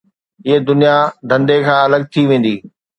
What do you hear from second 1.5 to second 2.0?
کان